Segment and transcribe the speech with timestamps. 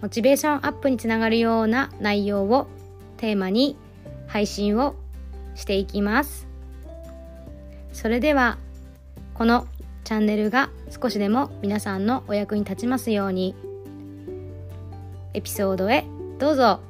[0.00, 2.68] モチベーションアップにつながるような内容を
[3.16, 3.76] テーマに
[4.28, 4.94] 配信を
[5.54, 6.46] していきます。
[7.92, 8.58] それでは
[9.34, 9.66] この
[10.04, 13.54] チャンネルが少しでも皆さんのお役に立ちますように
[15.34, 16.04] エピソードへ
[16.38, 16.80] どうぞ。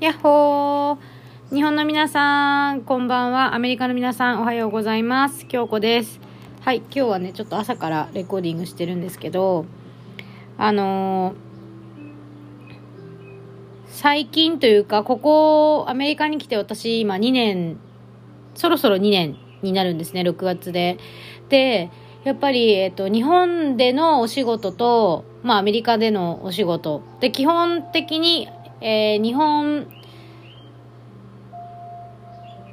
[0.00, 0.98] やっほー。
[1.54, 3.54] 日本の皆さんこんばんは。
[3.54, 5.46] アメリカの皆さんおはようございます。
[5.46, 6.25] 京子です。
[6.66, 9.66] はい今日はねちょっと朝からレコーディングしてるんですけど
[10.58, 11.36] あのー
[13.86, 17.78] 最近というかここアメリカに来て私今2年
[18.56, 20.98] そろそろ2年になるんですね6月で。
[21.50, 21.88] で
[22.24, 27.00] やっぱり、えっと、日本でのお仕事と、まあ、アメリカでのお仕事。
[27.20, 28.48] で基本的に、
[28.80, 29.86] えー日本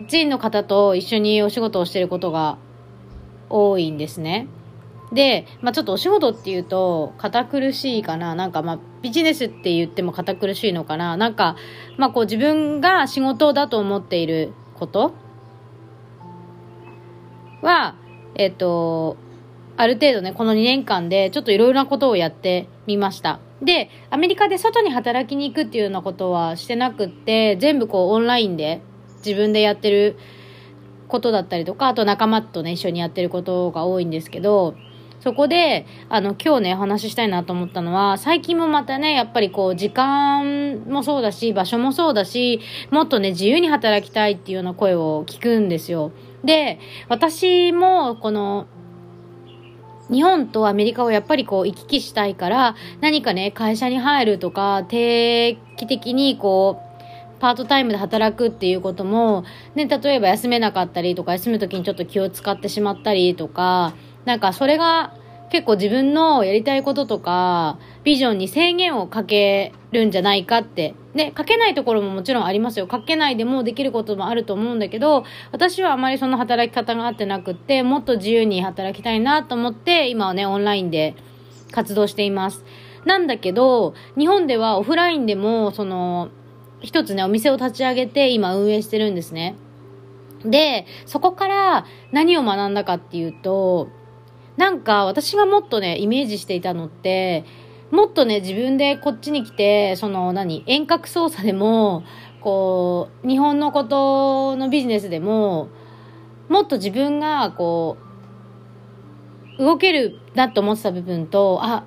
[0.08, 2.58] 人の方と一緒にお仕事をしてることが
[3.54, 4.48] 多いんですね。
[5.12, 8.34] で、まあちょっとお仕事っていうと堅苦しいかな。
[8.34, 11.18] なんかまあビジネスって言っても堅苦しいのかな。
[11.18, 11.56] なんか、
[11.98, 15.14] まあこう自分が仕事だと思っていること
[17.62, 17.96] は、
[18.36, 19.18] えっと、
[19.78, 23.40] ある程度ね、この2年間でちょっといろいろなことをやってみました。
[23.62, 28.82] で、アメリカで外に働きに行くっていうようなことはしてなくって、全部こうオンラインで
[29.26, 30.18] 自分でやってる
[31.14, 34.74] ことだったりとか、あと仲間とね、一緒にやってることが多いんですけど、
[35.20, 46.12] そこで、あの、今日ね、お話ししたいなと思ったのは、最近もまたね、やっぱりこう、時間もそうだし、場所もそうだし、もっとね、自由に働きたいっていうような声を聞くんですよ。
[46.44, 46.80] で、
[47.10, 48.66] 私も、この、
[50.12, 56.83] 日本とアメリカをやっぱりこう行き来したいから、何かね、会社に入るとか、定期的にこう、
[57.44, 59.44] パートタイムで働くっていうことも、
[59.76, 63.94] ね、例えば休めなかったりとか、休む時にちょっと気を使ってしまったりとか、
[64.24, 65.14] なんかそれが
[65.50, 70.96] 結構自分のやりたいこととか、ビジョンに制限をかけるんじゃないかって。
[71.14, 72.88] ね、かけないところももちろんありますよ。
[72.88, 81.14] かけないでもできることもあると思うんだけど、私はあまりその働き方が合ってなくって、もっと自由に働きたいなと思って、今はね、オンラインで
[81.72, 82.64] 活動しています。
[83.04, 86.30] なんだけど、日本ではオフラインでも、その、
[86.84, 89.56] 一つね、お店を立ち上げて今運営してるんですね。
[90.46, 93.88] で、そこから何を学んだかっていうと、
[94.58, 97.46] なんか私がもっとね、イメージしていたのって、
[97.90, 102.04] もっとね、自分でこっちに来て、その何、遠隔操作でも、
[102.42, 105.70] こう、日本のことのビジネスでも、
[106.50, 107.98] もっと自分がこ
[109.58, 111.86] う、動けるなと思ってた部分と、あ、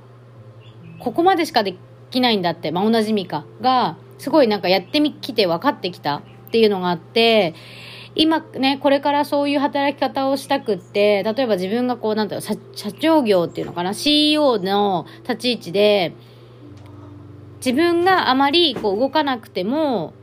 [1.01, 1.77] ここまでしかで
[2.11, 7.55] きないんだって、まあ、同じ意味か、が、すごいなんかやってみきて分かってきたっていうのがあって、
[8.15, 12.57] 今ね、これからそういう働き方をしたくって、例えば自分がこう、なんていう、社
[12.93, 16.15] 長業っていうのかな、CEO の立ち位置で、
[17.59, 20.15] 自分があまりこう動かなくても、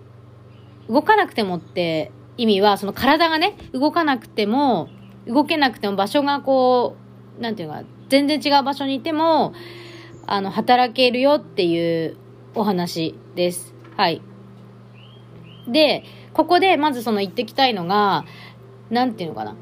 [0.89, 4.89] 動かなくてもって意味は、その体がね、動かなくても、
[5.27, 6.95] 動けなくても場所がこ
[7.37, 9.53] う、なんていうか、全然違う場所にいても、
[10.25, 12.17] あの、働けるよっていう
[12.55, 13.72] お話です。
[13.95, 14.21] はい。
[15.67, 18.25] で、ここでまずその言ってきたいのが、
[18.89, 19.55] なんていうのかな。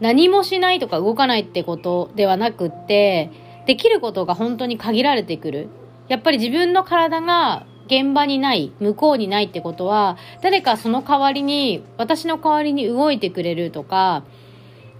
[0.00, 3.30] 何もしないとか動かないってことではなくって、
[3.66, 5.68] できることが本当に限られてくる。
[6.08, 14.24] やっぱり自分の体が現場にない、向こうにないってことは、誰かその代わりに、私の代わりに動いてくれるとか、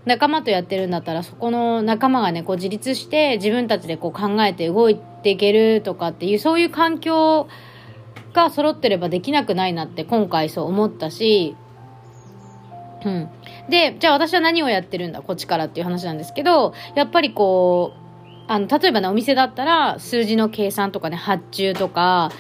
[0.05, 7.49] 仲間とやってるんだったら、そこの仲間がね、こう自立して自分たちでこう考えて動いていけるとかっていう、そういう環境
[8.33, 11.57] が揃ってればできなくないなって今回そう思ったし、
[13.05, 13.29] うん。
[13.69, 18.03] で、じゃあ私は何をやってるんだ、こっちからっていう話なんですけど、やっぱりこう、
[18.49, 22.31] あの、例えばね、お店だったら、数字の計算とかね、発注とか、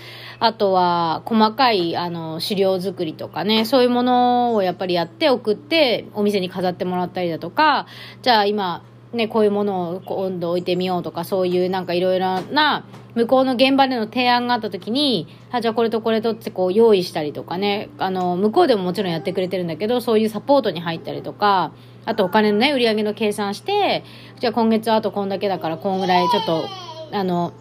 [0.40, 7.86] あとは、細かい、あの、資料作りとかね、そういうものをやっぱりやって送って、お店に飾ってもらったりだとか、
[8.22, 21.72] じゃあ今、ね、こういうものを今度置いてみようとか、そういうなんかいろいろな、向こうの現場での提案があった時に、あ、じゃあこれとこれとってこう用意したりとかね、あの、向こうでももちろんやってくれてるんだけど、そういうサポートに入ったりとか、
[22.04, 24.02] あとお金のね、売り上げの計算して、
[24.40, 26.64] じゃあ今月はあとこんだけだからこんぐらいちょっと
[27.12, 27.52] あの、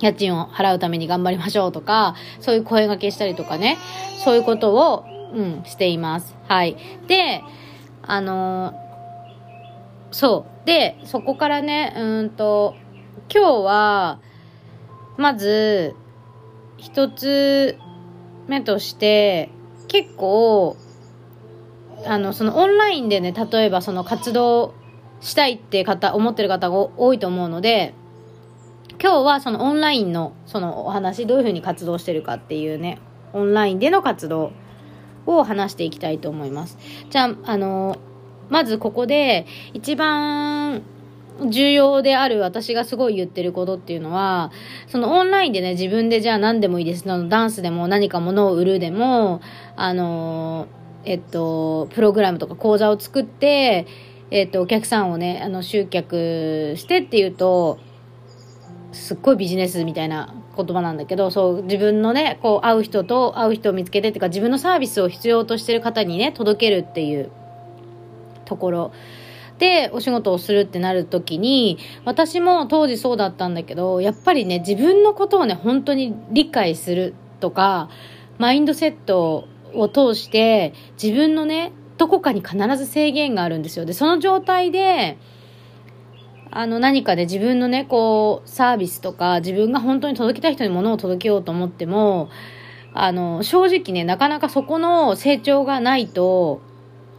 [0.00, 3.78] 家賃を払うために頑張りましょうとか、そういう声掛けしたりとかね、
[4.24, 6.36] そういうことを、うん、しています。
[6.48, 6.76] はい。
[7.06, 7.42] で、
[8.02, 8.74] あの、
[10.14, 10.64] そう。
[10.66, 12.76] で、そこからね、うんと、
[13.34, 14.20] 今日は、
[15.16, 15.96] まず、
[16.76, 17.76] 一つ
[18.46, 19.50] 目として、
[19.88, 20.76] 結構、
[22.06, 24.74] あの、そのオンラインでね、例えばその活動
[25.20, 27.92] したいって方、思ってる方が多いと思うので、
[29.02, 33.00] 今日はそのオンラインのそのお話、どういうふうに活動してるかっていうね、
[33.32, 34.52] オンラインでの活動
[35.26, 36.78] を話していきたいと思います。
[37.10, 37.96] じゃあ、あの、
[38.50, 40.82] まずここで一番
[41.48, 44.52] 重要である私がすごい言ってることっていうのは、
[44.86, 47.06] そのオンラインでね、自分でじゃあ何でもいいです。
[47.08, 49.40] のダンスでも何か物を売るでも、
[49.76, 50.68] あの、
[51.04, 53.86] えっと、プログラムとか講座を作って、
[54.30, 57.78] えっと、お客さんをね、あの、集客してっていうと、
[58.92, 67.30] すっごいビジネスみたいな言葉なんだけど、そう、自分のね、こう、会う人と会う人を見つけてっていうか、自分のサービスを必要としてる方にね、届けるっていう
[68.44, 68.92] ところ。
[69.58, 77.88] で、お仕事をするってなるときに、私も当時そうだったんだけど、やっぱりね、自分のことをね、本当に理解するとか、
[78.38, 83.84] マインドセットを通して、自分のね、どこかに必ず制限があるんですよ。
[83.84, 85.18] で、その状態で、
[86.50, 92.28] あの何かで自分のね、こう、サービスとか、自分が本当に届けたい人に物を届けようと思っても、
[92.92, 96.60] あの、正直ね、なかなかそこの成長がないと、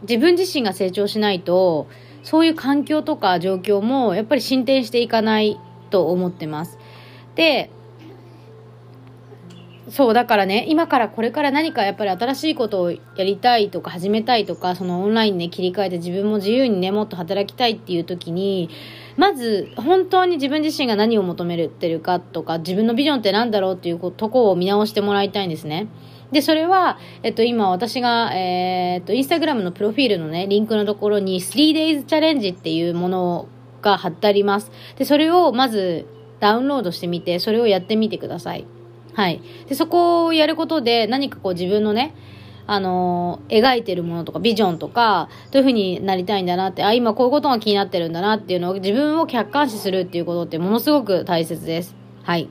[0.02, 1.88] 自分自身が成長しないと、
[2.22, 5.60] そういう環境とか状況もやっぱり進展していかない
[5.90, 6.78] と思ってます。
[7.34, 7.70] で、
[9.88, 18.68] そう、だからね、今からこれから何かやっぱり新しいことをやりたいとか始めたいとか、そのオンラインね、切り替えて自分も自由にね、もっと働きたいっていう時に、
[19.16, 25.86] まず、本当に自分自身が何を求めてるかとか、自分のビジョンって何だろうっていうとこを見直してもらいたいんですね。
[26.36, 33.48] で、それは、えっと、今私が、えー、っと、インスタグラムのプロフィールのね、リンクのところに 3days チャレンジっていうもの
[33.80, 34.70] が貼ってあります。
[34.98, 36.04] で、それをまず
[36.38, 38.66] ダウンロードしてみて、それをやってみてください。
[39.14, 39.40] はい。
[39.66, 42.14] で、そこをやることで何かこう自分のね、
[42.66, 51.96] あの、描いてるものとかビジョンとか、どういう風になりたいんだなって、あ、今こういうことが気になってるんだなっていうのを自分を客観視するっていうことってものすごく大切です。
[52.24, 52.50] はい。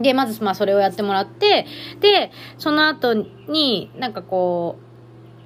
[0.00, 1.66] で、まずまあそれをやってもらって、
[2.00, 4.76] で、その後になんかこ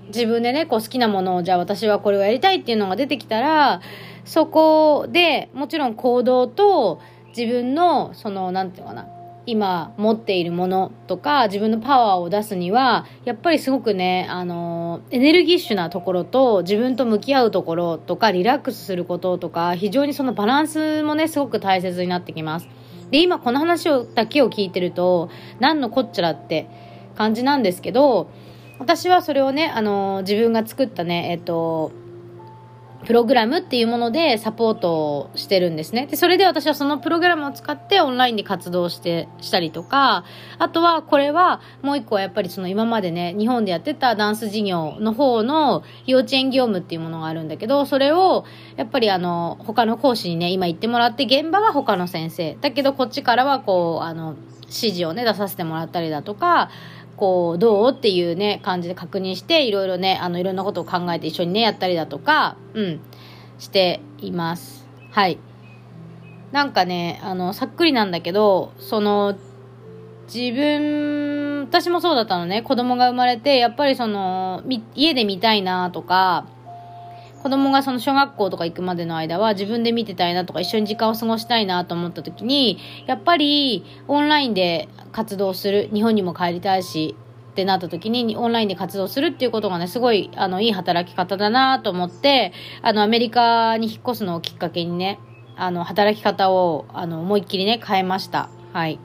[0.05, 3.81] う、自分でね、こう好きなものを、じゃあ私はこれをやりたいっていうのが出てきたら、
[4.25, 7.01] そこでもちろん行動と
[7.37, 9.09] 自分の、その、なんていうかな、
[9.45, 22.69] 今持っているものとか自分のパワーを出すにはやっぱりすごくねあのエネルギッシュなところと自分と向き合うところとかリラックスすることとか非常にそのバランスもねすごく大切になってきます。
[23.13, 25.31] で今この話をだけを聞いてると
[25.61, 26.67] 何のこっちゃらって
[27.15, 28.31] 感じなんですけど
[28.79, 31.93] 私はそれをねあの自分が作ったねえっと
[33.05, 36.07] プログラムっていうものでサポートをしてるんですね。
[36.07, 40.25] で、それで私はそのプログラムを使ってオンラインで活動して、したりとか、
[40.59, 48.45] あとはこれはもう一個はやっぱりその今までね、日本でやってたダンス事業の方の幼稚園業務っていうものがあるんだけど、それを
[48.77, 52.57] やっぱりあの、他の講師にね、今言ってもらって、現場は他の先生。
[52.61, 56.71] だけどこっちからはこう、あの、指示をね、出させてもらったりだとか、
[57.17, 63.01] こう、どうっていうね、感じで確認して、いろいろね、あの、いろんなことを考えて一緒にね、やったりだとか、うん、
[63.59, 64.87] しています。
[65.11, 65.39] はい。
[66.53, 69.37] なんかね、あの、さっくりなんだけど、その、
[70.33, 74.63] 自分、私もそうだったのね、子供が生まれて、やっぱりその、
[74.95, 76.47] 家で見たいなとか、
[77.43, 87.17] 子供がその小学校とか行くまでの間は自分で見てたいなとか一緒に時間を過ごしたいなと思った時に、やっぱりオンラインで活動する、日本にも帰りたいし、
[87.51, 95.19] ってなった時にオンラインで活動するっていうことがね、すごい、あの、いい働き方だなと思って、あの、アメリカに引っ越すのをきっかけにね、
[95.57, 98.49] あの、働き方を、あの、思いっきりね、変えました。
[98.73, 99.01] はい。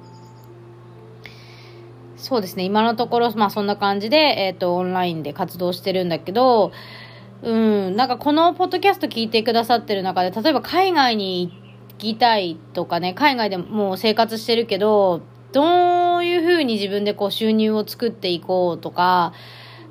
[2.16, 6.72] そうですね、今のところ、まあそんな感じで、えっ、ー、と、オンラインで活動してるんだけど、
[7.44, 11.52] うん、なんかこのポッドキャスト聞いてくださってる中で、例えば海外に
[11.90, 19.34] 行きたいとかね、海外でもう生活してるけど、どういうふうに自分でこう収入を作っていこうとか、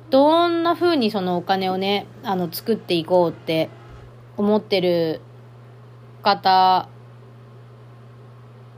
[0.09, 3.69] どんなふうにそのお金をね、あの、作っていこうって
[4.37, 5.21] 思ってる
[6.23, 6.87] 方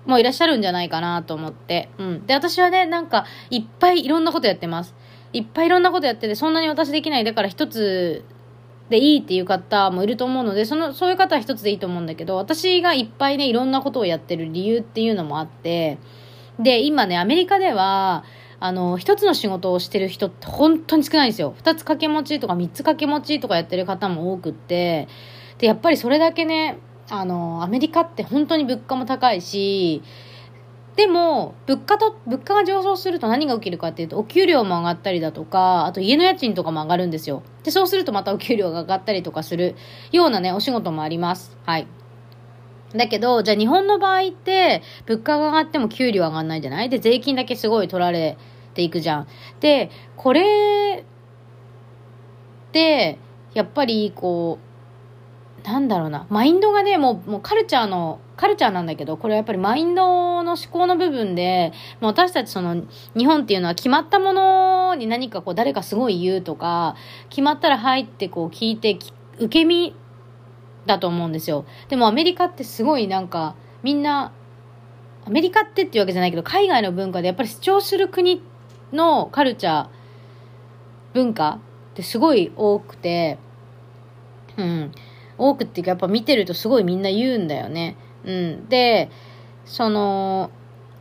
[0.05, 1.89] もいらっしゃるんじゃないかなと思って。
[1.97, 2.25] うん。
[2.25, 4.95] で、私はね、なんか、いっぱいいろんなことやってます。
[5.33, 7.23] いっぱいいろんなことやってて、そんなに私できない。
[7.23, 8.23] だから一つ
[8.89, 15.99] でいいっていう方もいると思うので、その、そういう方は一つでいいと思うんだけど、私がいっぱいね、いろんなことをやってる理由っていうのもあって、
[16.59, 18.23] で、今ね、アメリカでは、
[18.59, 21.53] あの、一つの仕事をしてる人って本当に少ないんですよ。
[21.57, 25.07] 二つ掛け持ちとか三つ掛け持ちとかやってる方も多くって、
[25.59, 26.79] で、やっぱりそれだけね、
[27.09, 30.01] あの、アメリカって本当に物価も高いし、
[30.95, 37.41] でも、物価と、物価が上昇すると何が起きるかっていうと、お給料も上がったりだとか、あと家の家賃とかも上がるんですよ。
[37.63, 39.75] で、そうするとまたお給料が上がったりとかする
[40.11, 41.57] ようなね、お仕事もあります。
[41.65, 41.87] はい。
[42.93, 46.89] だけど、じゃあ日本の場合って、物価が上がっても給料上がんないじゃない？
[46.89, 48.37] で、税金だけすごい取られ
[48.73, 49.27] ていくじゃん。
[49.61, 51.05] で、これ
[52.69, 53.19] って、
[53.53, 54.68] やっぱりこう、
[55.69, 62.83] なんだろうな、マインドがね、もう、もうカルチャーの、カルチャーなんだけど、これはやっぱりマインドの思考の部分で、もう私たちその、
[63.15, 66.95] 日本っていうのは決まったものに何かこう誰かすごい言うとか、
[67.29, 68.97] 決まったら入ってこう聞いて、
[69.37, 69.95] 受け身
[70.87, 71.65] だと思うんですよ。
[71.87, 74.31] でもアメリカってすごいなんか、みんな、
[75.27, 78.41] アメリカってっていうわけじゃないけど、海外の文化でやっぱり主張する国
[78.91, 79.87] のカルチャー、
[81.13, 81.59] 文化
[81.91, 83.37] ってすごい多くて、
[84.57, 84.91] うん。
[85.39, 87.97] 多くっていうかやっぱ見てるとすごいみんな言うんだよね。
[88.25, 88.69] うん。
[88.69, 89.09] で、
[89.65, 90.51] その、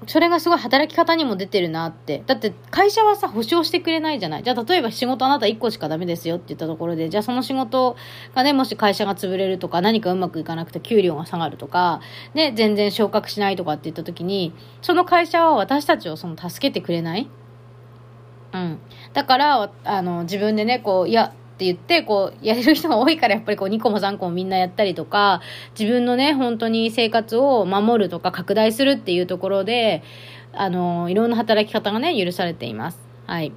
[0.06, 2.22] それがすごい働き方にも出てるなって。
[2.26, 4.42] だって会社はさ、保証してくれないじゃない。
[4.44, 7.96] じゃあ例えば仕事あなた1個しかダメですよって言ったところで、じゃあその仕事
[8.34, 12.00] がね、もし会社が潰れるとか、何かうまくいかなくて給料が下がるとか、
[12.34, 17.28] ね、全然昇格しないとかって言った時に、その会社は私たちをその助けてくれない
[18.52, 18.78] うん。
[19.12, 25.40] だから、あの、自分でね、こう、いや、って言って、こう、やれる人が多いからやっぱりこう2個も3個もみんなやったりとか、
[25.76, 30.04] 自分のね、本当に生活を守るとか拡大するっていうところで、
[30.52, 33.00] あの、いろんな働き方がね、許されています。
[33.26, 33.52] はい。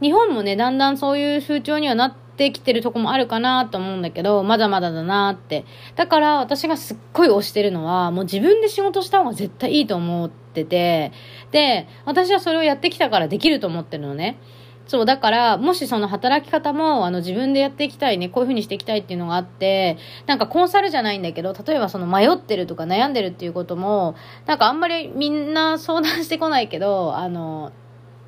[0.00, 5.64] 日本もね、だんだんそういう風潮にはなってきてるとこもあるかなと思うんだけど、まだまだだなって。
[5.94, 11.12] だから私がすっごい推してるのは、もう自分で仕事した方が絶対いいと思ってて、
[11.52, 14.38] で、私はそれをやってきたからできると思ってるのね。
[14.92, 19.96] そう、だから、もしその働き方も、あの、自分でやっていきたいね、こういう風にしていきたいっていうのがあって、
[20.26, 27.72] なんかコンサルじゃないんだけど、例えばその迷ってるとか悩んでるっていうことも、なんかあんまりみんな相談してこないけど、あの、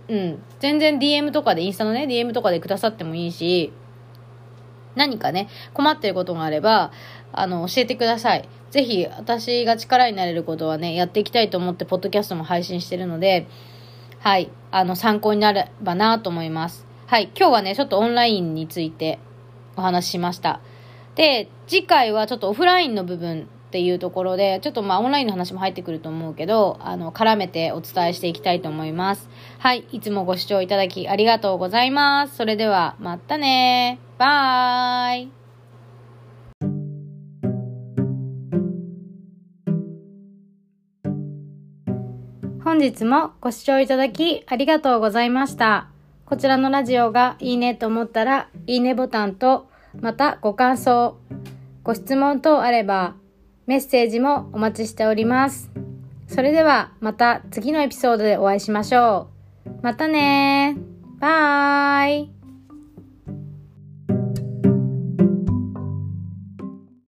[0.08, 3.70] うん、全然 DM とかで、インスタのね、DM とかでくださってもいいし、
[4.94, 6.92] 何かね、困ってることがあれば、
[7.34, 8.48] あの、教えてください。
[8.70, 13.48] ぜひ、私が力になれることはね、やっていきたいと思って、ポッドキャストも配信してるので、
[14.24, 16.86] はい、あの、参考になればなと思います。
[17.08, 19.18] はい、今日はね、ちょっとオンラインについて
[19.76, 20.60] お話ししました。
[21.14, 29.28] で、次回はちょっとオフラインの部分っていうところで、ちょっとまあオンラインの話も入ってくると思うけど、あの、絡めてお伝えしていきたいと思います。
[29.58, 32.36] はい、いつもご視聴いただきありがとうございます。
[32.36, 35.43] それでは、またねバイ
[42.64, 45.88] 本日もご視聴いただきありがとうございました。
[46.24, 49.68] こちらのラジオがいいねと思ったら、いいねボタンと、
[50.00, 51.18] またご感想、
[51.82, 53.16] ご質問等あれば、
[53.66, 55.70] メッセージもお待ちしております。
[56.26, 59.28] それではまた次のエピソードでお会いしましょ
[59.66, 59.70] う。
[59.82, 60.78] またね
[61.20, 62.33] バイ